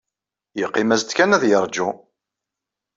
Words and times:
Yeqqim-as-d 0.59 1.09
kan 1.13 1.35
ad 1.35 1.43
yeṛju. 1.45 1.89